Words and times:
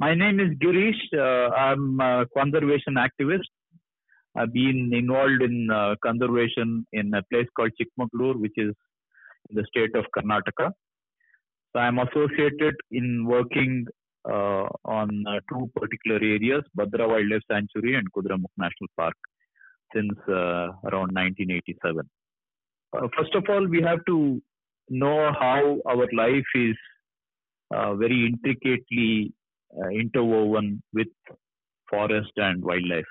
My 0.00 0.14
name 0.14 0.38
is 0.38 0.50
Girish. 0.58 1.00
Uh, 1.12 1.52
I'm 1.52 1.98
a 1.98 2.24
conservation 2.32 2.94
activist. 2.94 3.50
I've 4.36 4.52
been 4.52 4.92
involved 4.94 5.42
in 5.42 5.68
uh, 5.72 5.96
conservation 6.04 6.86
in 6.92 7.12
a 7.14 7.22
place 7.32 7.48
called 7.56 7.72
Chikmagalur, 7.80 8.36
which 8.36 8.52
is 8.56 8.72
in 9.50 9.56
the 9.56 9.64
state 9.66 9.96
of 9.96 10.04
Karnataka. 10.16 10.70
So 11.72 11.80
I'm 11.80 11.98
associated 11.98 12.76
in 12.92 13.26
working 13.26 13.86
uh, 14.24 14.68
on 14.84 15.24
uh, 15.26 15.40
two 15.50 15.68
particular 15.74 16.18
areas, 16.18 16.62
Bhadra 16.78 17.08
Wildlife 17.08 17.42
Sanctuary 17.50 17.96
and 17.96 18.06
Kudremukh 18.12 18.54
National 18.56 18.88
Park, 18.96 19.16
since 19.92 20.16
uh, 20.28 20.68
around 20.90 21.10
1987. 21.10 22.08
Uh, 22.92 23.08
first 23.18 23.34
of 23.34 23.42
all, 23.48 23.66
we 23.66 23.82
have 23.82 24.04
to 24.06 24.40
know 24.90 25.32
how 25.32 25.78
our 25.86 26.06
life 26.12 26.46
is 26.54 26.76
very 27.72 28.26
intricately 28.26 29.32
interwoven 29.92 30.82
with 30.92 31.08
forest 31.90 32.32
and 32.36 32.62
wildlife. 32.62 33.10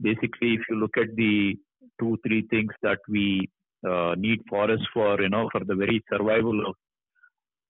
Basically, 0.00 0.54
if 0.54 0.60
you 0.68 0.76
look 0.76 0.96
at 0.96 1.14
the 1.16 1.56
two, 2.00 2.18
three 2.26 2.46
things 2.50 2.72
that 2.82 2.98
we 3.08 3.48
uh, 3.88 4.14
need 4.16 4.40
forest 4.48 4.82
for, 4.92 5.20
you 5.20 5.28
know, 5.28 5.48
for 5.52 5.62
the 5.64 5.74
very 5.74 6.02
survival 6.12 6.66
of 6.66 6.74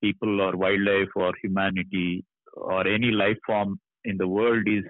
people 0.02 0.40
or 0.40 0.56
wildlife 0.56 1.08
or 1.16 1.32
humanity 1.42 2.24
or 2.54 2.86
any 2.86 3.10
life 3.10 3.38
form 3.46 3.78
in 4.04 4.16
the 4.16 4.28
world 4.28 4.66
is 4.66 4.84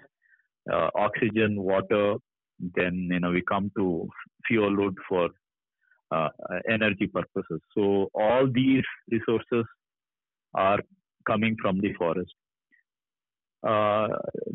uh, 0.72 0.88
oxygen, 0.94 1.62
water. 1.62 2.14
Then 2.74 3.08
you 3.10 3.20
know 3.20 3.30
we 3.30 3.42
come 3.42 3.70
to 3.76 4.08
fuel 4.46 4.76
wood 4.76 4.96
for 5.08 5.28
uh, 6.10 6.28
energy 6.70 7.06
purposes. 7.06 7.60
So 7.76 8.08
all 8.14 8.48
these 8.52 8.84
resources 9.10 9.64
are 10.54 10.78
coming 11.26 11.56
from 11.60 11.80
the 11.80 11.92
forest. 11.94 12.34
Uh, 13.66 14.08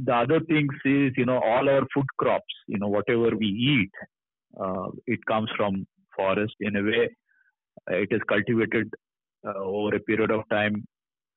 the 0.05 0.13
other 0.13 0.39
things 0.41 0.71
is, 0.85 1.11
you 1.17 1.25
know, 1.25 1.39
all 1.39 1.67
our 1.67 1.85
food 1.93 2.05
crops, 2.17 2.53
you 2.67 2.77
know, 2.77 2.87
whatever 2.87 3.35
we 3.35 3.47
eat, 3.47 3.91
uh, 4.59 4.87
it 5.07 5.19
comes 5.25 5.49
from 5.57 5.87
forest 6.15 6.53
in 6.59 6.75
a 6.75 6.83
way. 6.83 7.09
It 7.87 8.09
is 8.11 8.21
cultivated 8.27 8.91
uh, 9.47 9.57
over 9.57 9.95
a 9.95 9.99
period 9.99 10.31
of 10.31 10.47
time, 10.49 10.85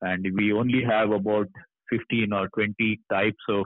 and 0.01 0.25
we 0.35 0.51
only 0.53 0.83
have 0.83 1.11
about 1.11 1.47
15 1.89 2.33
or 2.33 2.47
20 2.49 2.99
types 3.09 3.43
of 3.49 3.65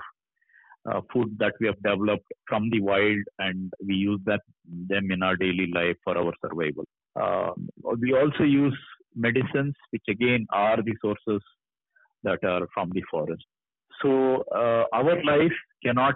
uh, 0.89 1.01
food 1.11 1.35
that 1.39 1.53
we 1.59 1.67
have 1.67 1.81
developed 1.83 2.31
from 2.47 2.69
the 2.69 2.79
wild, 2.79 3.23
and 3.39 3.73
we 3.85 3.95
use 3.95 4.21
that 4.25 4.41
them 4.89 5.11
in 5.11 5.21
our 5.21 5.35
daily 5.35 5.69
life 5.73 5.97
for 6.03 6.17
our 6.17 6.33
survival. 6.41 6.85
Um, 7.15 7.67
we 7.99 8.13
also 8.13 8.43
use 8.43 8.77
medicines, 9.15 9.73
which 9.89 10.03
again 10.07 10.45
are 10.53 10.77
the 10.77 10.95
sources 11.01 11.41
that 12.23 12.43
are 12.43 12.67
from 12.73 12.91
the 12.93 13.03
forest. 13.09 13.45
So 14.01 14.43
uh, 14.55 14.83
our 14.93 15.23
life 15.23 15.57
cannot 15.83 16.15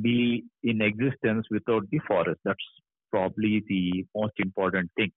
be 0.00 0.44
in 0.62 0.80
existence 0.80 1.46
without 1.50 1.88
the 1.90 2.00
forest. 2.06 2.40
That's 2.44 2.58
probably 3.10 3.62
the 3.68 4.04
most 4.14 4.34
important 4.38 4.90
thing. 4.96 5.10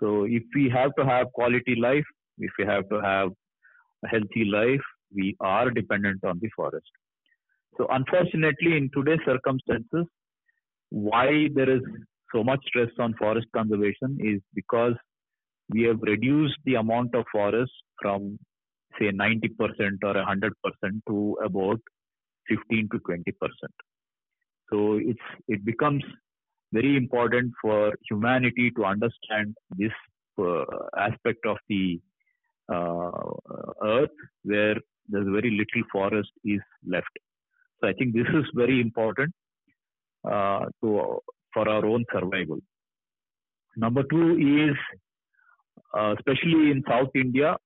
So 0.00 0.24
if 0.24 0.42
we 0.54 0.68
have 0.70 0.94
to 0.98 1.04
have 1.04 1.32
quality 1.32 1.76
life, 1.76 2.04
if 2.38 2.50
we 2.58 2.64
have 2.66 2.88
to 2.90 3.00
have 3.00 3.30
a 4.04 4.08
healthy 4.08 4.44
life, 4.44 4.80
we 5.14 5.36
are 5.40 5.70
dependent 5.70 6.24
on 6.24 6.38
the 6.40 6.50
forest. 6.54 6.86
So 7.78 7.86
unfortunately, 7.90 8.76
in 8.76 8.90
today's 8.94 9.24
circumstances, 9.24 10.06
why 10.90 11.48
there 11.54 11.70
is 11.70 11.82
so 12.34 12.42
much 12.42 12.60
stress 12.66 12.88
on 12.98 13.14
forest 13.14 13.46
conservation 13.54 14.18
is 14.20 14.40
because 14.54 14.94
we 15.68 15.82
have 15.82 16.00
reduced 16.02 16.56
the 16.64 16.74
amount 16.74 17.14
of 17.14 17.24
forest 17.30 17.72
from 18.00 18.38
say 18.98 19.10
90% 19.10 19.50
or 20.02 20.14
100% 20.14 20.50
to 21.08 21.38
about 21.44 21.80
15 22.48 22.88
to 22.92 22.98
20%. 22.98 23.22
So 24.70 24.98
it's 25.00 25.26
it 25.48 25.64
becomes 25.64 26.02
very 26.72 26.96
important 26.96 27.52
for 27.62 27.92
humanity 28.08 28.70
to 28.76 28.84
understand 28.84 29.54
this 29.76 29.92
uh, 30.38 30.64
aspect 30.98 31.46
of 31.46 31.56
the 31.68 32.00
uh, 32.72 33.10
earth 33.82 34.18
where 34.42 34.76
there's 35.08 35.28
very 35.38 35.50
little 35.50 35.88
forest 35.92 36.30
is 36.44 36.60
left. 36.86 37.14
So 37.80 37.88
I 37.88 37.92
think 37.92 38.14
this 38.14 38.26
is 38.34 38.44
very 38.54 38.80
important 38.80 39.32
uh, 40.28 40.66
to 40.82 41.20
for 41.54 41.68
our 41.68 41.86
own 41.86 42.04
survival. 42.12 42.58
Number 43.76 44.02
two 44.10 44.36
is, 44.64 44.76
uh, 45.96 46.14
especially 46.18 46.70
in 46.70 46.82
South 46.88 47.10
India, 47.14 47.56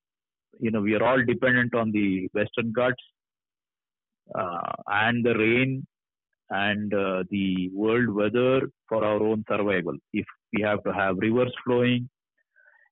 you 0.58 0.70
know, 0.70 0.80
we 0.80 0.94
are 0.94 1.02
all 1.02 1.22
dependent 1.24 1.74
on 1.74 1.90
the 1.92 2.28
Western 2.32 2.72
Ghats 2.72 3.02
uh, 4.34 4.72
and 4.88 5.24
the 5.24 5.34
rain 5.34 5.86
and 6.50 6.92
uh, 6.92 7.22
the 7.30 7.70
world 7.72 8.10
weather 8.10 8.68
for 8.88 9.04
our 9.04 9.22
own 9.22 9.44
survival. 9.48 9.94
If 10.12 10.26
we 10.52 10.62
have 10.62 10.82
to 10.84 10.92
have 10.92 11.16
rivers 11.18 11.54
flowing, 11.64 12.08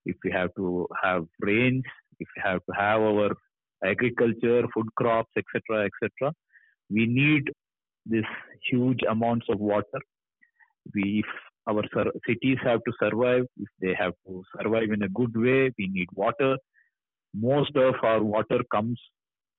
if 0.06 0.16
we 0.24 0.30
have 0.30 0.50
to 0.56 0.86
have 1.02 1.26
rains, 1.40 1.84
if 2.20 2.28
we 2.36 2.42
have 2.44 2.60
to 2.66 2.72
have 2.76 3.00
our 3.00 3.30
agriculture, 3.84 4.62
food 4.74 4.86
crops, 4.96 5.30
etc., 5.36 5.86
etc., 5.86 6.32
we 6.90 7.06
need 7.06 7.50
this 8.06 8.24
huge 8.70 9.00
amounts 9.08 9.46
of 9.50 9.58
water. 9.58 10.00
We, 10.94 11.24
if 11.24 11.26
our 11.68 11.82
cities 12.26 12.56
have 12.62 12.80
to 12.84 12.92
survive, 13.02 13.44
if 13.58 13.68
they 13.80 13.94
have 13.98 14.14
to 14.26 14.42
survive 14.56 14.90
in 14.90 15.02
a 15.02 15.08
good 15.08 15.36
way, 15.36 15.70
we 15.78 15.88
need 15.88 16.08
water 16.14 16.56
most 17.34 17.74
of 17.76 17.94
our 18.02 18.22
water 18.22 18.60
comes 18.72 19.00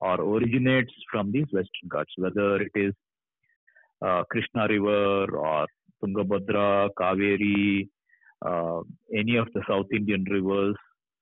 or 0.01 0.19
originates 0.21 0.93
from 1.11 1.31
these 1.31 1.45
western 1.51 1.89
ghats, 1.89 2.11
whether 2.17 2.61
it 2.61 2.71
is 2.75 2.93
uh, 4.01 4.23
Krishna 4.31 4.67
River 4.67 5.37
or 5.37 5.67
Tungabhadra, 6.03 6.89
Kaveri, 6.97 7.87
uh, 8.45 8.81
any 9.13 9.35
of 9.35 9.47
the 9.53 9.61
South 9.67 9.87
Indian 9.93 10.23
rivers. 10.23 10.75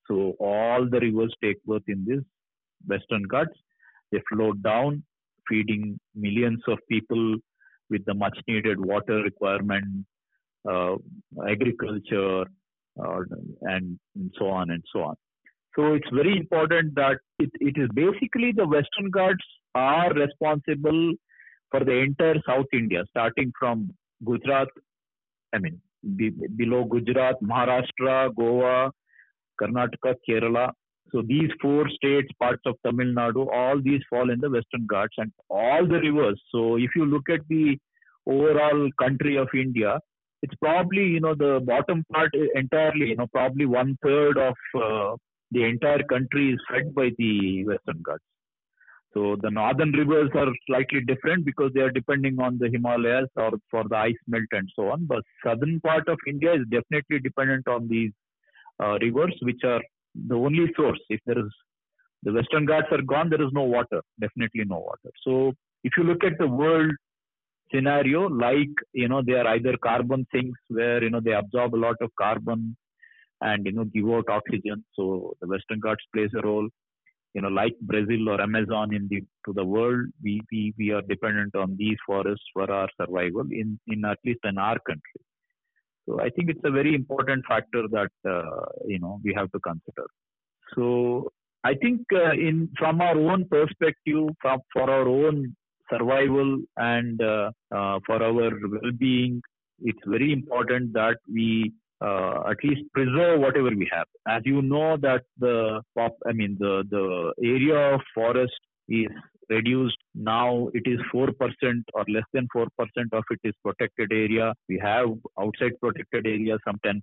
So 0.08 0.36
all 0.40 0.88
the 0.90 1.00
rivers 1.00 1.34
take 1.44 1.62
birth 1.66 1.84
in 1.88 2.06
these 2.08 2.24
western 2.86 3.24
ghats. 3.24 3.58
They 4.12 4.22
flow 4.32 4.54
down, 4.54 5.04
feeding 5.50 6.00
millions 6.16 6.62
of 6.68 6.78
people 6.90 7.38
with 7.90 8.06
the 8.06 8.14
much 8.14 8.38
needed 8.48 8.80
water 8.80 9.24
requirement, 9.24 10.06
uh, 10.70 10.96
agriculture, 11.48 12.46
uh, 13.00 13.20
and, 13.62 14.00
and 14.16 14.32
so 14.38 14.48
on 14.48 14.72
and 14.72 14.84
so 14.94 15.04
on. 15.04 15.16
So 15.78 15.94
it's 15.94 16.10
very 16.12 16.36
important 16.36 16.96
that 16.96 17.20
it, 17.38 17.52
it 17.60 17.76
is 17.78 17.88
basically 17.94 18.52
the 18.52 18.66
Western 18.66 19.12
Ghats 19.12 19.46
are 19.76 20.12
responsible 20.12 21.14
for 21.70 21.84
the 21.86 21.92
entire 21.92 22.42
South 22.48 22.66
India, 22.74 23.04
starting 23.12 23.54
from 23.60 23.94
Gujarat, 24.26 24.70
I 25.54 25.60
mean, 25.60 25.80
be, 26.16 26.32
below 26.32 26.84
Gujarat, 26.86 27.36
Maharashtra, 27.44 28.34
Goa, 28.36 28.92
Karnataka, 29.62 30.16
Kerala. 30.28 30.72
So 31.12 31.22
these 31.22 31.52
four 31.62 31.88
states, 31.90 32.30
parts 32.40 32.64
of 32.66 32.76
Tamil 32.84 33.14
Nadu, 33.14 33.48
all 33.54 33.80
these 33.80 34.02
fall 34.10 34.32
in 34.32 34.40
the 34.40 34.50
Western 34.50 34.88
Ghats 34.90 35.14
and 35.20 35.32
all 35.48 35.86
the 35.86 36.00
rivers. 36.00 36.42
So 36.52 36.78
if 36.78 36.90
you 36.96 37.06
look 37.06 37.30
at 37.30 37.42
the 37.50 37.78
overall 38.26 38.90
country 39.00 39.38
of 39.38 39.48
India, 39.54 40.00
it's 40.42 40.56
probably, 40.56 41.06
you 41.06 41.20
know, 41.20 41.36
the 41.36 41.62
bottom 41.64 42.04
part 42.12 42.32
entirely, 42.56 43.10
you 43.10 43.16
know, 43.16 43.28
probably 43.28 43.66
one 43.66 43.96
third 44.04 44.38
of 44.38 44.56
uh, 44.76 45.16
the 45.52 45.64
entire 45.64 46.04
country 46.04 46.54
is 46.54 46.60
fed 46.70 46.94
by 46.94 47.10
the 47.18 47.66
Western 47.66 48.02
Ghats. 48.06 48.24
So 49.14 49.36
the 49.42 49.50
northern 49.50 49.92
rivers 49.92 50.30
are 50.36 50.52
slightly 50.68 51.02
different 51.02 51.46
because 51.46 51.72
they 51.74 51.82
are 51.82 51.90
depending 51.90 52.40
on 52.40 52.58
the 52.60 52.70
Himalayas 52.70 53.30
or 53.36 53.52
for 53.72 53.84
the 53.90 53.96
ice 53.96 54.22
melt 54.28 54.46
and 54.52 54.70
so 54.76 54.90
on. 54.90 55.06
But 55.06 55.24
southern 55.44 55.80
part 55.80 56.08
of 56.08 56.20
India 56.28 56.54
is 56.54 56.66
definitely 56.70 57.20
dependent 57.20 57.68
on 57.68 57.88
these 57.88 58.12
uh, 58.84 58.98
rivers, 59.02 59.36
which 59.42 59.62
are 59.64 59.82
the 60.28 60.36
only 60.36 60.68
source. 60.76 61.00
If 61.10 61.22
there 61.26 61.40
is 61.40 61.52
the 62.24 62.34
Western 62.34 62.66
Ghats 62.66 62.88
are 62.92 63.02
gone, 63.02 63.30
there 63.30 63.42
is 63.42 63.52
no 63.54 63.64
water. 63.64 64.02
Definitely 64.20 64.66
no 64.66 64.80
water. 64.80 65.12
So 65.24 65.54
if 65.84 65.94
you 65.98 66.04
look 66.04 66.24
at 66.24 66.38
the 66.38 66.48
world 66.48 66.92
scenario, 67.74 68.28
like 68.28 68.76
you 68.94 69.08
know, 69.08 69.22
they 69.26 69.34
are 69.34 69.48
either 69.48 69.78
carbon 69.78 70.28
sinks 70.34 70.60
where 70.68 71.04
you 71.04 71.10
know 71.10 71.22
they 71.22 71.34
absorb 71.34 71.74
a 71.76 71.84
lot 71.88 71.96
of 72.02 72.12
carbon 72.20 72.76
and 73.42 73.66
you 73.66 73.72
know 73.72 73.86
give 73.86 74.10
out 74.10 74.30
oxygen. 74.30 74.84
So 74.96 75.36
the 75.42 75.48
Western 75.48 75.80
Ghats 75.80 76.04
plays 76.14 76.32
a 76.38 76.46
role. 76.46 76.68
You 77.34 77.42
know, 77.42 77.50
like 77.50 77.76
Brazil 77.82 78.30
or 78.30 78.42
Amazon 78.42 78.96
in 78.96 79.08
the 79.10 79.22
to 79.46 79.54
the 79.54 79.66
world, 79.66 80.08
we 80.24 80.42
we, 80.52 80.74
we 80.78 80.92
are 80.92 81.02
dependent 81.02 81.56
on 81.56 81.76
these 81.78 81.98
forests 82.06 82.46
for 82.54 82.70
our 82.72 82.90
survival 83.00 83.46
in 83.52 83.80
in 83.88 84.06
at 84.06 84.18
least 84.26 84.40
in 84.44 84.58
our 84.58 84.80
country. 84.80 85.22
So 86.08 86.22
I 86.22 86.30
think 86.30 86.50
it's 86.50 86.62
a 86.64 86.72
very 86.72 86.96
important 86.96 87.46
factor 87.46 87.84
that 87.92 88.12
uh, 88.28 88.66
you 88.86 89.00
know 89.00 89.20
we 89.24 89.34
have 89.36 89.52
to 89.52 89.60
consider. 89.60 90.08
So 90.74 91.32
I 91.64 91.74
think 91.76 92.02
uh, 92.14 92.32
in 92.32 92.70
from 92.80 93.02
our 93.02 93.18
own 93.18 93.48
perspective, 93.50 94.30
from 94.42 94.60
for 94.74 94.90
our 94.90 95.08
own 95.08 95.56
survival 95.92 96.62
and 96.78 97.22
uh, 97.22 97.52
uh 97.72 98.00
for 98.06 98.22
our 98.22 98.34
well-being, 98.34 99.42
it's 99.80 100.06
very 100.06 100.32
important 100.34 100.94
that 100.94 101.18
we 101.32 101.74
uh, 102.02 102.44
at 102.50 102.58
least 102.64 102.82
preserve 102.94 103.40
whatever 103.40 103.70
we 103.70 103.90
have. 103.92 104.08
As 104.28 104.42
you 104.46 104.62
know, 104.62 104.98
that 104.98 105.24
the 105.40 105.82
pop, 105.96 106.16
I 106.28 106.34
mean 106.34 106.58
the 106.60 106.84
the 106.90 107.34
area 107.44 107.96
of 107.96 108.02
forest 108.14 108.60
is 108.88 109.08
reduced. 109.50 109.98
Now 110.14 110.70
it 110.74 110.84
is 110.86 111.00
4% 111.14 111.30
or 111.94 112.06
less 112.10 112.24
than 112.34 112.48
4% 112.56 112.68
of 113.14 113.24
it 113.30 113.40
is 113.44 113.54
protected 113.64 114.12
area. 114.12 114.54
We 114.68 114.80
have 114.84 115.10
outside 115.40 115.80
protected 115.82 116.28
area 116.28 116.58
some 116.66 116.80
10%. 116.86 117.02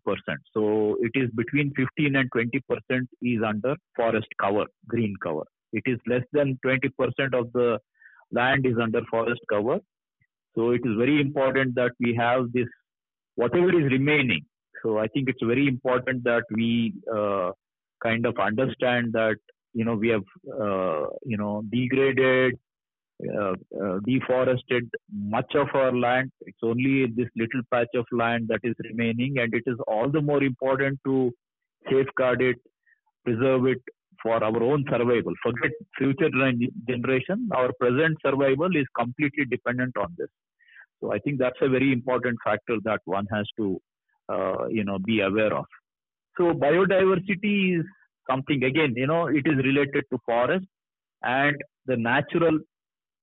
So 0.52 0.96
it 1.00 1.12
is 1.14 1.30
between 1.34 1.72
15 1.74 2.16
and 2.16 2.30
20% 2.30 3.06
is 3.22 3.42
under 3.46 3.74
forest 3.96 4.28
cover, 4.40 4.66
green 4.86 5.14
cover. 5.22 5.44
It 5.72 5.82
is 5.86 5.98
less 6.06 6.22
than 6.32 6.58
20% 6.64 6.90
of 7.34 7.52
the 7.52 7.78
land 8.32 8.66
is 8.66 8.74
under 8.80 9.02
forest 9.10 9.40
cover. 9.50 9.78
So 10.54 10.70
it 10.70 10.82
is 10.84 10.96
very 10.96 11.20
important 11.20 11.74
that 11.74 11.92
we 11.98 12.14
have 12.14 12.52
this, 12.52 12.68
whatever 13.34 13.70
is 13.70 13.90
remaining. 13.90 14.44
So 14.84 14.98
I 14.98 15.08
think 15.08 15.28
it's 15.28 15.42
very 15.42 15.66
important 15.66 16.24
that 16.24 16.44
we 16.50 16.92
uh, 17.12 17.52
kind 18.02 18.26
of 18.26 18.38
understand 18.38 19.12
that 19.14 19.36
you 19.72 19.84
know 19.84 19.94
we 19.94 20.08
have 20.08 20.24
uh, 20.60 21.06
you 21.24 21.38
know 21.38 21.62
degraded 21.72 22.58
uh, 23.34 23.54
uh, 23.82 23.98
deforested 24.06 24.90
much 25.10 25.54
of 25.54 25.68
our 25.74 25.96
land. 25.96 26.30
It's 26.42 26.58
only 26.62 27.06
this 27.06 27.28
little 27.36 27.62
patch 27.72 27.94
of 27.94 28.04
land 28.12 28.48
that 28.48 28.60
is 28.62 28.74
remaining 28.90 29.38
and 29.38 29.54
it 29.54 29.62
is 29.66 29.78
all 29.88 30.10
the 30.10 30.20
more 30.20 30.42
important 30.42 30.98
to 31.06 31.32
safeguard 31.90 32.42
it 32.42 32.56
preserve 33.24 33.66
it 33.66 33.82
for 34.22 34.42
our 34.44 34.62
own 34.62 34.84
survival. 34.90 35.32
Forget 35.42 35.70
future 35.96 36.30
generation. 36.88 37.48
Our 37.54 37.70
present 37.80 38.18
survival 38.24 38.76
is 38.76 38.84
completely 38.98 39.46
dependent 39.46 39.96
on 39.96 40.14
this. 40.18 40.28
So 41.00 41.12
i 41.12 41.18
think 41.18 41.38
that's 41.38 41.60
a 41.60 41.68
very 41.68 41.92
important 41.92 42.38
factor 42.44 42.76
that 42.84 43.00
one 43.04 43.26
has 43.32 43.46
to 43.58 43.80
uh, 44.28 44.66
you 44.68 44.84
know 44.84 44.98
be 44.98 45.20
aware 45.20 45.54
of. 45.54 45.66
So 46.36 46.52
biodiversity 46.52 47.80
is 47.80 47.86
something 48.28 48.62
again 48.64 48.94
you 48.96 49.06
know 49.06 49.26
it 49.26 49.46
is 49.46 49.56
related 49.56 50.04
to 50.10 50.18
forest 50.26 50.66
and 51.22 51.56
the 51.86 51.96
natural 51.96 52.58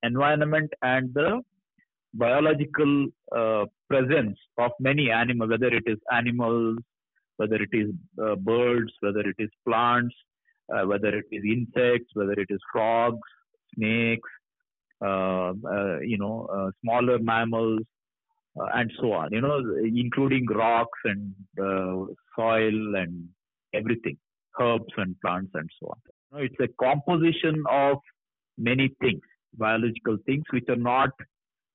environment 0.02 0.70
and 0.82 1.12
the 1.14 1.40
biological 2.14 3.06
uh, 3.36 3.64
presence 3.88 4.38
of 4.58 4.70
many 4.78 5.10
animals 5.10 5.50
whether 5.50 5.72
it 5.80 5.84
is 5.86 5.98
animals 6.12 6.78
whether 7.36 7.56
it 7.56 7.72
is 7.72 7.90
uh, 8.24 8.34
birds 8.36 8.92
whether 9.00 9.20
it 9.20 9.36
is 9.38 9.50
plants 9.66 10.14
uh, 10.74 10.84
whether 10.86 11.12
it 11.20 11.26
is 11.30 11.42
insects 11.44 12.10
whether 12.14 12.32
it 12.44 12.50
is 12.50 12.60
frogs 12.72 13.28
snakes 13.74 14.30
uh, 15.04 15.52
uh, 15.74 15.98
you 16.00 16.18
know 16.18 16.46
uh, 16.56 16.70
smaller 16.82 17.18
mammals 17.18 17.82
Uh, 18.60 18.68
and 18.74 18.92
so 19.00 19.12
on 19.12 19.32
you 19.32 19.40
know 19.40 19.58
including 19.82 20.44
rocks 20.46 21.00
and 21.04 21.34
uh, 21.58 22.04
soil 22.36 22.96
and 23.02 23.26
everything 23.72 24.16
herbs 24.60 24.92
and 24.96 25.16
plants 25.20 25.50
and 25.54 25.68
so 25.80 25.88
on. 25.88 25.98
You 26.06 26.38
know, 26.38 26.44
it's 26.44 26.72
a 26.72 26.84
composition 26.84 27.62
of 27.70 27.98
many 28.58 28.90
things, 29.00 29.20
biological 29.54 30.18
things 30.26 30.44
which 30.50 30.68
are 30.68 30.76
not 30.76 31.10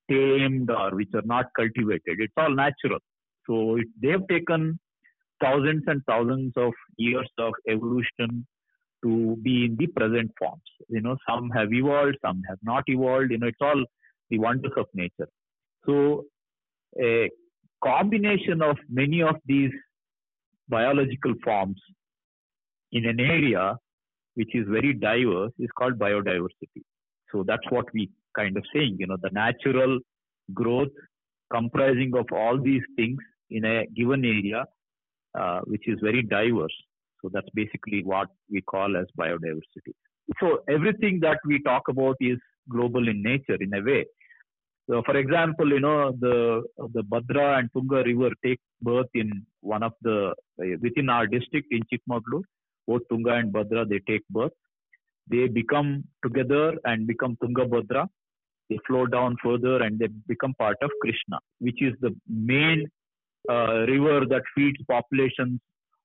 tamed 0.10 0.70
or 0.70 0.92
which 0.96 1.10
are 1.14 1.26
not 1.26 1.46
cultivated. 1.56 2.20
It's 2.20 2.34
all 2.38 2.54
natural. 2.54 3.00
So 3.48 3.78
it, 3.78 3.88
they've 4.02 4.28
taken 4.30 4.80
thousands 5.42 5.84
and 5.88 6.02
thousands 6.08 6.54
of 6.58 6.74
years 6.98 7.30
of 7.38 7.54
evolution 7.70 8.46
to 9.04 9.38
be 9.44 9.66
in 9.66 9.76
the 9.78 9.88
present 9.88 10.32
forms. 10.40 10.62
You 10.90 11.02
know, 11.02 11.18
some 11.30 11.50
have 11.52 11.72
evolved, 11.72 12.18
some 12.26 12.42
have 12.50 12.58
not 12.64 12.84
evolved. 12.88 13.32
You 13.32 13.38
know, 13.38 13.48
it's 13.48 13.58
all 13.62 13.84
the 14.30 14.40
wonders 14.40 14.72
of 14.76 14.88
nature. 14.94 15.30
So 15.86 16.26
a 17.02 17.30
combination 17.84 18.62
of 18.62 18.78
many 18.90 19.22
of 19.22 19.36
these 19.46 19.72
biological 20.68 21.34
forms 21.44 21.80
in 22.92 23.06
an 23.06 23.20
area 23.20 23.76
which 24.36 24.54
is 24.54 24.66
very 24.70 24.94
diverse 24.94 25.52
is 25.58 25.70
called 25.78 25.98
biodiversity. 25.98 26.84
So 27.32 27.44
that's 27.46 27.70
what 27.70 27.86
we 27.94 28.10
kind 28.38 28.56
of 28.56 28.64
saying, 28.74 28.98
you 29.00 29.08
know, 29.08 29.18
the 29.22 29.32
natural 29.32 30.00
growth 30.54 30.96
comprising 31.52 32.12
of 32.16 32.28
all 32.32 32.62
these 32.62 32.84
things 32.96 33.18
in 33.50 33.66
a 33.66 33.86
given 33.96 34.24
area, 34.24 34.66
uh, 35.38 35.62
which 35.62 35.88
is 35.88 35.98
very 36.04 36.22
diverse. 36.22 36.76
So 37.22 37.30
that's 37.34 37.50
basically 37.56 38.04
what 38.04 38.28
we 38.52 38.62
call 38.62 38.96
as 38.96 39.08
biodiversity. 39.20 39.94
So 40.40 40.60
everything 40.70 41.20
that 41.22 41.40
we 41.46 41.62
talk 41.64 41.84
about 41.90 42.18
is 42.20 42.38
global 42.70 43.08
in 43.08 43.24
nature 43.24 43.58
in 43.60 43.74
a 43.74 43.82
way. 43.82 44.06
So 44.90 45.02
for 45.06 45.18
example, 45.18 45.70
you 45.70 45.82
know, 45.82 46.12
the 46.20 46.64
the 46.94 47.04
Bhadra 47.04 47.60
and 47.60 47.70
Tunga 47.74 48.04
river 48.04 48.32
take 48.44 48.60
birth 48.82 49.10
in 49.14 49.46
one 49.62 49.84
of 49.84 49.94
the 50.02 50.34
within 50.58 51.10
our 51.10 51.28
district 51.28 51.68
in 51.72 51.82
Chikmagalur 51.92 52.44
both 52.88 53.02
Tunga 53.10 53.34
and 53.34 53.54
Bhadra, 53.54 53.88
they 53.88 54.00
take 54.08 54.28
birth. 54.30 54.54
They 55.30 55.48
become 55.48 56.06
together 56.24 56.74
and 56.86 57.06
become 57.06 57.38
Tunga 57.42 57.66
Bhadra. 57.66 58.08
They 58.70 58.80
flow 58.88 59.06
down 59.06 59.36
further 59.44 59.84
and 59.84 60.00
they 60.00 60.08
become 60.28 60.54
part 60.54 60.78
of 60.82 60.90
Krishna, 61.02 61.40
which 61.60 61.82
is 61.82 61.94
the 62.02 62.16
main 62.28 62.88
uh, 63.50 63.86
river 63.94 64.26
that 64.26 64.44
feeds 64.56 64.78
populations 64.90 65.60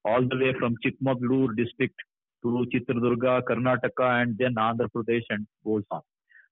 all 0.04 0.22
the 0.22 0.36
way 0.36 0.52
from 0.58 0.76
Chikmagalur 0.84 1.56
district 1.56 1.94
to 2.42 2.66
Chitradurga, 2.72 3.42
Karnataka, 3.42 4.22
and 4.22 4.36
then 4.38 4.54
Andhra 4.54 4.88
Pradesh 4.94 5.22
and 5.30 5.46
goes 5.64 5.84
on. 5.92 6.02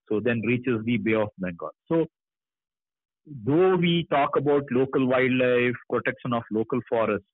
So 0.09 0.21
then 0.21 0.41
reaches 0.41 0.85
the 0.85 0.97
Bay 0.99 1.15
of 1.15 1.29
Bengal. 1.39 1.71
So 1.89 2.07
though 3.27 3.77
we 3.77 4.07
talk 4.11 4.37
about 4.37 4.65
local 4.71 5.07
wildlife, 5.07 5.75
protection 5.89 6.33
of 6.33 6.43
local 6.51 6.81
forests, 6.89 7.27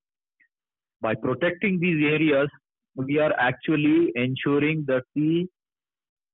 by 1.01 1.15
protecting 1.15 1.79
these 1.79 2.03
areas, 2.05 2.49
we 2.95 3.19
are 3.19 3.33
actually 3.39 4.13
ensuring 4.15 4.85
that 4.87 5.03
the 5.15 5.47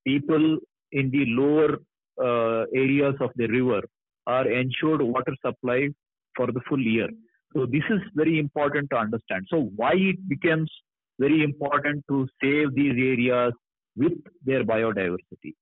people 0.06 0.58
in 0.92 1.10
the 1.10 1.24
lower 1.26 1.78
uh, 2.22 2.64
areas 2.74 3.14
of 3.20 3.30
the 3.36 3.46
river 3.46 3.82
are 4.26 4.48
ensured 4.48 5.02
water 5.02 5.34
supply 5.44 5.88
for 6.36 6.46
the 6.46 6.60
full 6.68 6.80
year. 6.80 7.08
So 7.54 7.66
this 7.66 7.82
is 7.90 8.00
very 8.14 8.38
important 8.38 8.90
to 8.90 8.96
understand. 8.96 9.46
So 9.50 9.70
why 9.76 9.92
it 9.94 10.28
becomes 10.28 10.70
very 11.18 11.42
important 11.42 12.04
to 12.08 12.26
save 12.42 12.74
these 12.74 12.92
areas 12.92 13.52
with 13.96 14.12
their 14.44 14.64
biodiversity 14.64 15.54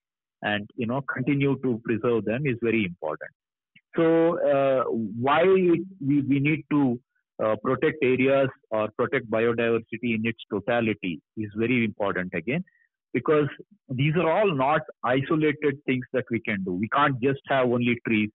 and 0.43 0.69
you 0.77 0.87
know 0.87 1.03
continue 1.13 1.59
to 1.63 1.81
preserve 1.85 2.25
them 2.25 2.47
is 2.47 2.57
very 2.63 2.85
important. 2.85 3.31
So 3.97 4.39
uh, 4.39 4.85
why 4.91 5.45
we, 5.45 5.85
we 6.01 6.41
need 6.41 6.65
to 6.71 7.01
uh, 7.45 7.57
protect 7.63 7.99
areas 8.03 8.49
or 8.71 8.89
protect 8.97 9.31
biodiversity 9.31 10.15
in 10.15 10.23
its 10.25 10.39
totality 10.51 11.21
is 11.37 11.51
very 11.57 11.85
important 11.85 12.33
again 12.35 12.65
because 13.13 13.49
these 13.89 14.15
are 14.17 14.31
all 14.31 14.55
not 14.55 14.83
isolated 15.05 15.79
things 15.87 16.05
that 16.13 16.25
we 16.31 16.41
can 16.41 16.63
do. 16.65 16.73
We 16.73 16.89
can't 16.89 17.21
just 17.21 17.41
have 17.49 17.67
only 17.67 17.99
trees. 18.07 18.31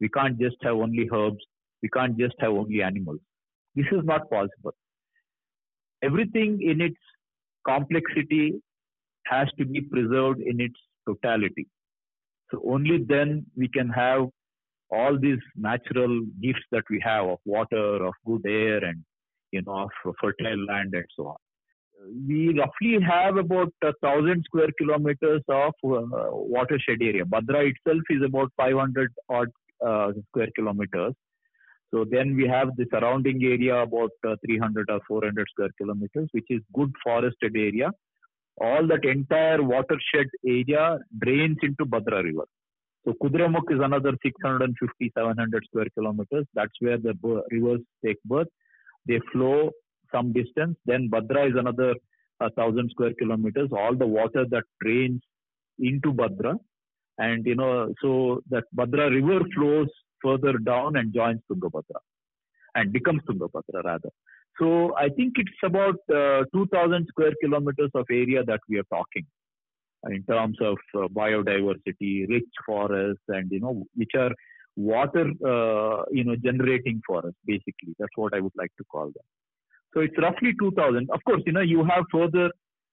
We 0.00 0.08
can't 0.08 0.38
just 0.38 0.56
have 0.62 0.74
only 0.76 1.08
herbs. 1.12 1.44
We 1.82 1.88
can't 1.88 2.18
just 2.18 2.34
have 2.40 2.50
only 2.50 2.82
animals. 2.82 3.20
This 3.74 3.86
is 3.92 4.04
not 4.04 4.28
possible. 4.30 4.74
Everything 6.02 6.60
in 6.62 6.80
its 6.80 6.98
complexity 7.66 8.60
has 9.26 9.48
to 9.58 9.64
be 9.64 9.80
preserved 9.80 10.40
in 10.40 10.60
its 10.60 10.78
totality. 11.06 11.66
So 12.50 12.62
only 12.66 13.04
then 13.06 13.46
we 13.56 13.68
can 13.68 13.88
have 13.90 14.28
all 14.90 15.18
these 15.18 15.38
natural 15.56 16.22
gifts 16.42 16.64
that 16.72 16.84
we 16.90 17.00
have 17.04 17.26
of 17.26 17.38
water, 17.44 18.04
of 18.06 18.14
good 18.26 18.42
air, 18.46 18.84
and 18.84 19.04
you 19.50 19.62
know, 19.62 19.88
of 20.04 20.14
fertile 20.20 20.64
land 20.66 20.94
and 20.94 21.04
so 21.16 21.28
on. 21.28 21.36
We 22.26 22.56
roughly 22.56 23.04
have 23.04 23.36
about 23.36 23.72
a 23.82 23.92
thousand 24.02 24.44
square 24.44 24.68
kilometers 24.78 25.42
of 25.48 25.72
uh, 25.84 26.30
watershed 26.30 27.02
area. 27.02 27.24
Bhadra 27.24 27.70
itself 27.70 28.02
is 28.10 28.22
about 28.24 28.52
500 28.56 29.12
odd 29.28 29.48
uh, 29.84 30.12
square 30.28 30.48
kilometers. 30.54 31.14
So 31.92 32.04
then 32.08 32.36
we 32.36 32.46
have 32.46 32.76
the 32.76 32.86
surrounding 32.92 33.42
area 33.42 33.76
about 33.82 34.10
uh, 34.26 34.36
300 34.46 34.90
or 34.90 35.00
400 35.08 35.46
square 35.50 35.70
kilometers, 35.78 36.28
which 36.32 36.44
is 36.50 36.60
good 36.74 36.92
forested 37.02 37.56
area. 37.56 37.90
All 38.60 38.86
that 38.88 39.04
entire 39.04 39.62
watershed 39.62 40.26
area 40.46 40.98
drains 41.22 41.56
into 41.62 41.86
Bhadra 41.86 42.22
River. 42.22 42.44
So 43.04 43.14
Kudremukh 43.22 43.70
is 43.70 43.80
another 43.80 44.12
650, 44.22 45.12
700 45.16 45.64
square 45.66 45.86
kilometers. 45.94 46.46
That's 46.54 46.72
where 46.80 46.98
the 46.98 47.14
rivers 47.50 47.80
take 48.04 48.22
birth. 48.24 48.48
They 49.06 49.20
flow 49.32 49.70
some 50.12 50.32
distance. 50.32 50.76
Then 50.84 51.08
Bhadra 51.10 51.48
is 51.48 51.56
another 51.56 51.94
uh, 52.40 52.48
thousand 52.56 52.90
square 52.90 53.12
kilometers. 53.18 53.70
All 53.72 53.94
the 53.94 54.06
water 54.06 54.44
that 54.50 54.64
drains 54.82 55.22
into 55.78 56.12
Bhadra. 56.12 56.58
and 57.18 57.46
you 57.46 57.54
know, 57.54 57.92
so 58.02 58.42
that 58.50 58.64
Bhadra 58.76 59.10
river 59.10 59.44
flows 59.54 59.88
further 60.22 60.58
down 60.58 60.96
and 60.96 61.14
joins 61.14 61.40
Tungabhadra, 61.50 62.00
and 62.74 62.92
becomes 62.92 63.22
Tungabhadra 63.28 63.84
rather. 63.84 64.10
So 64.60 64.94
I 64.96 65.08
think 65.08 65.34
it's 65.36 65.62
about 65.62 65.96
uh, 66.12 66.44
2,000 66.52 67.06
square 67.08 67.32
kilometers 67.42 67.90
of 67.94 68.06
area 68.10 68.42
that 68.44 68.60
we 68.68 68.78
are 68.78 68.88
talking 68.90 69.24
in 70.10 70.22
terms 70.24 70.56
of 70.60 70.76
uh, 70.94 71.08
biodiversity, 71.08 72.28
rich 72.28 72.48
forests, 72.64 73.22
and 73.28 73.50
you 73.50 73.60
know 73.60 73.84
which 73.94 74.12
are 74.16 74.30
water 74.76 75.26
uh, 75.46 76.04
you 76.10 76.24
know 76.24 76.36
generating 76.36 77.00
forests. 77.06 77.38
Basically, 77.46 77.94
that's 77.98 78.16
what 78.16 78.34
I 78.34 78.40
would 78.40 78.56
like 78.56 78.72
to 78.78 78.84
call 78.84 79.06
them. 79.06 79.26
So 79.94 80.00
it's 80.00 80.18
roughly 80.18 80.52
2,000. 80.60 81.08
Of 81.10 81.24
course, 81.24 81.42
you 81.46 81.52
know 81.52 81.60
you 81.60 81.84
have 81.84 82.04
further 82.12 82.50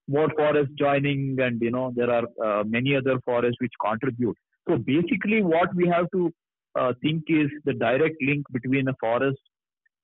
more 0.08 0.30
forests 0.36 0.74
joining, 0.78 1.38
and 1.40 1.62
you 1.62 1.72
know 1.72 1.92
there 1.96 2.12
are 2.12 2.26
uh, 2.44 2.64
many 2.64 2.96
other 2.96 3.20
forests 3.26 3.58
which 3.60 3.74
contribute. 3.84 4.38
So 4.68 4.78
basically, 4.78 5.42
what 5.42 5.76
we 5.76 5.88
have 5.88 6.10
to 6.14 6.32
uh, 6.80 6.94
think 7.02 7.24
is 7.28 7.50
the 7.66 7.74
direct 7.74 8.16
link 8.22 8.46
between 8.52 8.88
a 8.88 8.94
forest 9.00 9.40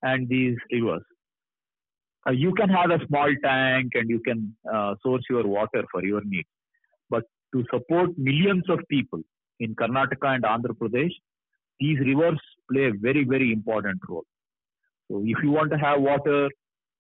and 0.03 0.27
these 0.29 0.55
rivers. 0.71 1.03
Uh, 2.27 2.31
you 2.31 2.53
can 2.53 2.69
have 2.69 2.91
a 2.91 2.99
small 3.07 3.33
tank 3.43 3.91
and 3.95 4.09
you 4.09 4.19
can 4.19 4.55
uh, 4.71 4.95
source 5.01 5.23
your 5.29 5.45
water 5.47 5.83
for 5.91 6.03
your 6.05 6.21
needs, 6.23 6.47
but 7.13 7.23
to 7.53 7.63
support 7.73 8.17
millions 8.17 8.69
of 8.75 8.79
people 8.89 9.21
in 9.59 9.75
Karnataka 9.75 10.35
and 10.35 10.43
Andhra 10.43 10.75
Pradesh, 10.81 11.15
these 11.79 11.99
rivers 11.99 12.39
play 12.71 12.85
a 12.85 12.93
very 13.07 13.23
very 13.35 13.51
important 13.51 13.99
role. 14.09 14.27
So 15.09 15.21
if 15.25 15.43
you 15.43 15.51
want 15.51 15.71
to 15.71 15.77
have 15.77 16.01
water, 16.01 16.49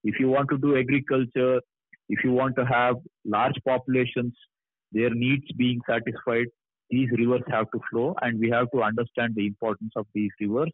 if 0.03 0.19
you 0.19 0.29
want 0.35 0.49
to 0.49 0.57
do 0.57 0.77
agriculture, 0.77 1.59
if 2.09 2.23
you 2.25 2.31
want 2.31 2.55
to 2.57 2.65
have 2.65 2.95
large 3.25 3.59
populations, 3.65 4.33
their 4.91 5.11
needs 5.11 5.45
being 5.57 5.79
satisfied, 5.89 6.47
these 6.89 7.09
rivers 7.17 7.43
have 7.49 7.71
to 7.71 7.79
flow, 7.89 8.13
and 8.21 8.39
we 8.39 8.49
have 8.49 8.69
to 8.71 8.83
understand 8.83 9.33
the 9.35 9.47
importance 9.47 9.93
of 9.95 10.05
these 10.13 10.31
rivers 10.41 10.71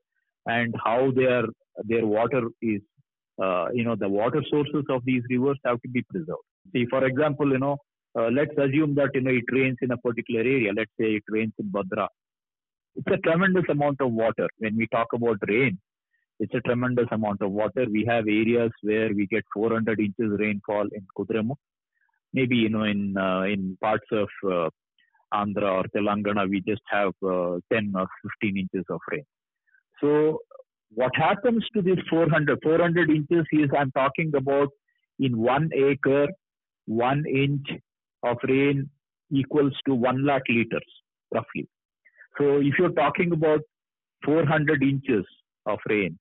and 0.47 0.73
how 0.83 1.11
their 1.11 1.43
their 1.83 2.05
water 2.05 2.43
is. 2.61 2.81
Uh, 3.39 3.67
you 3.71 3.83
know, 3.83 3.95
the 3.95 4.09
water 4.09 4.41
sources 4.49 4.83
of 4.89 5.05
these 5.05 5.21
rivers 5.29 5.59
have 5.63 5.79
to 5.83 5.89
be 5.89 6.01
preserved. 6.09 6.47
See, 6.73 6.87
for 6.89 7.05
example, 7.05 7.51
you 7.51 7.59
know, 7.59 7.77
uh, 8.17 8.29
let's 8.31 8.57
assume 8.57 8.95
that 8.95 9.11
you 9.13 9.21
know 9.21 9.31
it 9.31 9.45
rains 9.51 9.77
in 9.81 9.91
a 9.91 9.97
particular 9.97 10.41
area. 10.41 10.71
Let's 10.75 10.91
say 10.99 11.15
it 11.15 11.23
rains 11.29 11.53
in 11.59 11.71
Bhadra. 11.71 12.07
It's 12.95 13.07
a 13.11 13.17
tremendous 13.17 13.65
amount 13.69 14.01
of 14.01 14.11
water. 14.11 14.47
When 14.57 14.75
we 14.75 14.87
talk 14.87 15.07
about 15.13 15.37
rain, 15.47 15.77
it's 16.39 16.53
a 16.53 16.61
tremendous 16.61 17.07
amount 17.11 17.41
of 17.41 17.51
water. 17.51 17.85
We 17.91 18.05
have 18.07 18.25
areas 18.27 18.71
where 18.81 19.13
we 19.13 19.27
get 19.27 19.43
400 19.53 19.99
inches 19.99 20.39
rainfall 20.39 20.87
in 20.91 21.05
Kudremukh. 21.17 21.57
Maybe 22.33 22.55
you 22.55 22.69
know 22.69 22.83
in 22.83 23.15
uh, 23.17 23.41
in 23.43 23.77
parts 23.81 24.07
of 24.11 24.29
uh, 24.45 24.69
Andhra 25.33 25.71
or 25.79 25.83
Telangana 25.95 26.49
we 26.49 26.61
just 26.61 26.81
have 26.89 27.13
uh, 27.23 27.57
10 27.71 27.93
or 27.95 28.07
15 28.41 28.57
inches 28.57 28.85
of 28.89 28.99
rain. 29.11 29.25
So 30.01 30.39
what 30.93 31.11
happens 31.15 31.65
to 31.75 31.81
this 31.81 31.97
400? 32.09 32.59
400 32.63 33.09
inches 33.09 33.45
is 33.51 33.69
I'm 33.77 33.91
talking 33.91 34.31
about 34.35 34.69
in 35.19 35.37
one 35.37 35.69
acre, 35.75 36.27
one 36.85 37.23
inch 37.27 37.67
of 38.23 38.37
rain 38.43 38.89
equals 39.31 39.73
to 39.87 39.93
one 39.93 40.25
lakh 40.25 40.43
liters 40.49 40.85
roughly. 41.33 41.67
So 42.37 42.59
if 42.59 42.73
you're 42.77 42.91
talking 42.91 43.31
about 43.31 43.61
400 44.25 44.83
inches 44.83 45.25
of 45.65 45.79
rain, 45.89 46.17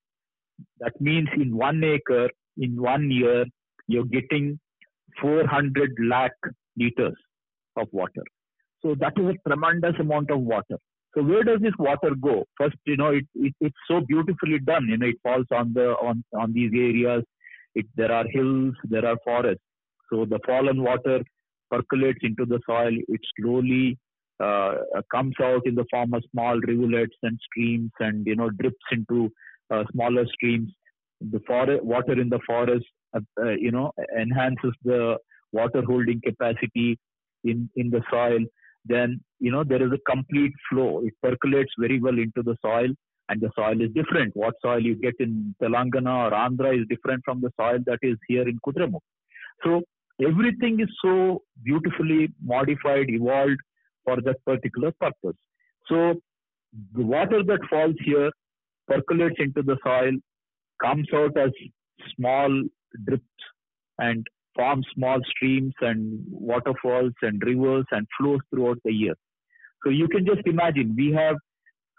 that 0.81 0.99
means 1.00 1.29
in 1.37 1.57
one 1.57 1.83
acre, 1.85 2.31
in 2.57 2.81
one 2.81 3.11
year, 3.11 3.45
you're 3.87 4.05
getting 4.05 4.59
400 5.21 5.93
lakh 6.09 6.33
liters 6.76 7.17
of 7.76 7.88
water. 7.93 8.23
So 8.83 8.95
that 9.00 9.12
is 9.17 9.26
a 9.26 9.49
tremendous 9.49 9.95
amount 10.00 10.31
of 10.31 10.41
water. 10.41 10.79
So 11.15 11.23
where 11.23 11.43
does 11.43 11.61
this 11.61 11.73
water 11.79 12.15
go? 12.21 12.45
First, 12.59 12.76
you 12.87 12.97
know, 12.97 13.09
it, 13.09 13.26
it 13.35 13.55
it's 13.61 13.76
so 13.88 14.03
beautifully 14.07 14.59
done. 14.59 14.87
You 14.87 14.99
know, 14.99 15.07
it 15.07 15.17
falls 15.23 15.47
on 15.50 15.73
the 15.73 15.88
on 16.09 16.23
on 16.38 16.53
these 16.53 16.71
areas. 16.75 17.25
It, 17.75 17.87
there 17.97 18.12
are 18.12 18.26
hills, 18.31 18.75
there 18.85 19.07
are 19.07 19.17
forests. 19.25 19.62
So 20.11 20.26
the 20.26 20.38
fallen 20.47 20.83
water 20.83 21.23
percolates 21.70 22.20
into 22.23 22.44
the 22.44 22.61
soil. 22.66 22.92
It 23.08 23.20
slowly 23.38 23.99
uh, 24.40 24.75
comes 25.12 25.35
out 25.42 25.62
in 25.64 25.75
the 25.75 25.87
form 25.90 26.14
of 26.14 26.23
small 26.32 26.58
rivulets 26.58 27.16
and 27.23 27.38
streams, 27.46 27.90
and 28.00 28.26
you 28.26 28.37
know, 28.37 28.50
drips 28.50 28.85
into 28.92 29.30
uh, 29.70 29.85
smaller 29.92 30.26
streams. 30.35 30.70
The 31.20 31.40
forest, 31.46 31.82
water 31.82 32.20
in 32.20 32.28
the 32.28 32.40
forest, 32.46 32.85
uh, 33.14 33.20
uh, 33.40 33.52
you 33.52 33.70
know, 33.70 33.92
enhances 34.18 34.73
the 34.85 35.16
water 35.52 35.82
holding 35.87 36.20
capacity 36.25 36.99
in, 37.44 37.70
in 37.76 37.90
the 37.90 38.02
soil. 38.11 38.40
Then, 38.85 39.20
you 39.40 39.50
know, 39.50 39.64
there 39.64 39.85
is 39.85 39.92
a 39.92 40.11
complete 40.11 40.52
flow. 40.70 41.02
It 41.04 41.14
percolates 41.23 41.73
very 41.78 42.00
well 42.00 42.18
into 42.18 42.42
the 42.42 42.56
soil 42.62 42.88
and 43.28 43.40
the 43.40 43.50
soil 43.56 43.80
is 43.80 43.90
different. 43.94 44.37
What 44.37 44.54
soil 44.62 44.80
you 44.80 44.94
get 44.94 45.14
in 45.18 45.54
Telangana 45.61 46.26
or 46.26 46.30
Andhra 46.30 46.78
is 46.78 46.87
different 46.88 47.23
from 47.25 47.40
the 47.40 47.50
soil 47.58 47.78
that 47.87 47.99
is 48.02 48.16
here 48.28 48.49
in 48.49 48.58
Kudremukh. 48.66 49.00
So 49.64 49.82
everything 50.23 50.80
is 50.80 50.88
so 51.02 51.42
beautifully 51.62 52.28
modified, 52.42 53.08
evolved 53.08 53.61
for 54.04 54.20
that 54.23 54.44
particular 54.44 54.92
purpose. 55.00 55.37
So 55.88 56.14
the 56.94 57.04
water 57.04 57.42
that 57.42 57.61
falls 57.68 57.94
here 58.04 58.30
percolates 58.88 59.37
into 59.38 59.62
the 59.62 59.76
soil, 59.85 60.12
comes 60.82 61.08
out 61.14 61.37
as 61.37 61.50
small 62.14 62.62
drips 63.04 63.25
and 63.99 64.26
forms 64.54 64.87
small 64.94 65.18
streams 65.30 65.75
and 65.80 66.25
waterfalls 66.30 67.12
and 67.23 67.42
rivers 67.44 67.85
and 67.90 68.06
flows 68.18 68.40
throughout 68.50 68.78
the 68.85 68.92
year. 68.92 69.14
So 69.85 69.90
you 69.90 70.08
can 70.08 70.25
just 70.26 70.46
imagine 70.46 70.94
we 70.96 71.12
have 71.12 71.37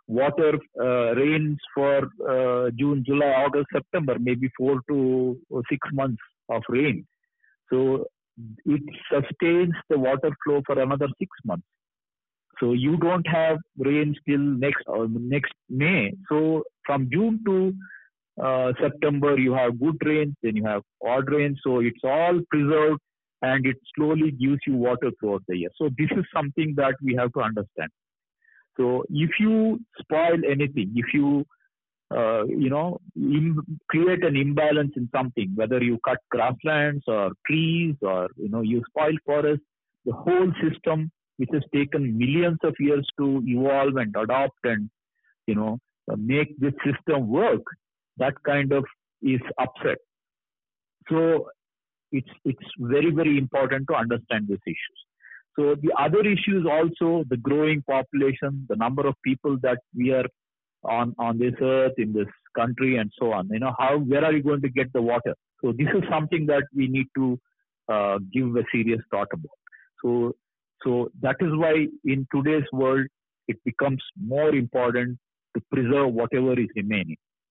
water 0.08 0.54
uh, 0.80 1.14
rains 1.16 1.58
for 1.76 2.10
uh, 2.28 2.72
June, 2.78 3.04
July, 3.06 3.28
August, 3.28 3.68
September, 3.74 4.18
maybe 4.20 4.50
four 4.58 4.80
to 4.90 5.38
six 5.70 5.88
months 5.94 6.22
of 6.50 6.64
rain. 6.70 7.06
So 7.72 8.06
it 8.66 8.82
sustains 9.12 9.74
the 9.90 9.98
water 9.98 10.32
flow 10.44 10.62
for 10.66 10.80
another 10.80 11.08
six 11.20 11.30
months. 11.46 11.66
So 12.60 12.74
you 12.74 12.98
don't 12.98 13.28
have 13.28 13.58
rain 13.78 14.16
till 14.28 14.40
next 14.40 14.84
uh, 14.88 15.08
next 15.10 15.54
May. 15.70 16.14
So 16.30 16.64
from 16.86 17.10
June 17.12 17.42
to 17.46 17.74
uh, 18.44 18.74
September, 18.82 19.38
you 19.38 19.54
have 19.54 19.80
good 19.80 19.98
rains, 20.04 20.36
then 20.42 20.56
you 20.56 20.66
have 20.66 20.82
odd 21.06 21.30
rains. 21.32 21.60
So 21.64 21.80
it's 21.80 22.00
all 22.04 22.40
preserved 22.50 23.00
and 23.42 23.66
it 23.66 23.78
slowly 23.96 24.32
gives 24.32 24.60
you 24.66 24.76
water 24.76 25.12
throughout 25.20 25.44
the 25.48 25.58
year. 25.58 25.70
So 25.78 25.90
this 25.98 26.10
is 26.12 26.26
something 26.34 26.74
that 26.78 26.96
we 27.04 27.16
have 27.16 27.32
to 27.34 27.42
understand. 27.42 27.90
So 28.78 29.04
if 29.10 29.32
you 29.40 29.80
spoil 30.00 30.38
anything, 30.48 30.94
if 30.96 31.14
you 31.14 31.46
uh, 32.16 32.46
you 32.46 32.70
know 32.70 33.00
Im- 33.16 33.80
create 33.90 34.24
an 34.24 34.36
imbalance 34.36 34.94
in 34.96 35.10
something, 35.14 35.52
whether 35.56 35.84
you 35.84 36.00
cut 36.06 36.20
grasslands 36.32 37.04
or 37.08 37.32
trees 37.46 37.96
or 38.02 38.30
you 38.38 38.50
know 38.50 38.62
you 38.62 38.82
spoil 38.90 39.14
forests, 39.26 39.66
the 40.06 40.14
whole 40.14 40.52
system 40.62 41.12
which 41.38 41.50
has 41.54 41.64
taken 41.74 42.18
millions 42.18 42.58
of 42.64 42.74
years 42.80 43.08
to 43.20 43.44
evolve 43.46 43.96
and 43.98 44.16
adopt 44.16 44.58
and 44.64 44.90
you 45.48 45.56
know 45.56 45.78
make 46.16 46.58
this 46.60 46.74
system 46.86 47.28
work 47.28 47.62
that 48.18 48.34
kind 48.44 48.72
of 48.72 48.86
is 49.22 49.42
upset. 49.60 49.98
So 51.10 51.50
it's 52.12 52.30
it's 52.46 52.70
very 52.80 53.12
very 53.12 53.38
important 53.38 53.88
to 53.90 53.96
understand 53.96 54.48
these 54.48 54.66
issues. 54.66 55.00
So 55.58 55.76
the 55.82 55.92
other 56.00 56.22
issues 56.22 56.66
also 56.66 57.24
the 57.30 57.38
growing 57.38 57.82
population 57.84 58.66
the 58.70 58.76
number 58.76 59.06
of 59.06 59.16
people 59.24 59.58
that 59.64 59.80
we 59.96 60.12
are 60.12 60.26
on 60.84 61.16
on 61.18 61.38
this 61.38 61.54
earth 61.62 61.94
in 61.98 62.14
this 62.14 62.28
country 62.56 62.98
and 62.98 63.12
so 63.20 63.32
on. 63.34 63.50
You 63.52 63.60
know 63.60 63.74
how 63.78 63.98
where 63.98 64.24
are 64.24 64.34
you 64.34 64.44
going 64.44 64.62
to 64.62 64.70
get 64.70 64.92
the 64.94 65.02
water? 65.02 65.36
So 65.64 65.74
this 65.78 65.88
is 65.96 66.04
something 66.10 66.46
that 66.48 66.64
we 66.76 66.88
need 66.88 67.08
to 67.16 67.40
uh, 67.90 68.20
give 68.34 68.56
a 68.56 68.64
serious 68.72 69.02
thought 69.12 69.30
about. 69.34 69.58
So 70.04 70.36
so 70.84 71.12
that 71.22 71.38
is 71.40 71.50
why 71.54 71.88
in 72.06 72.28
today's 72.34 72.68
world, 72.72 73.08
it 73.48 73.58
becomes 73.66 74.02
more 74.22 74.54
important 74.56 75.18
to 75.56 75.64
preserve 75.72 76.14
whatever 76.14 76.60
is 76.60 76.68
remaining. 76.76 77.18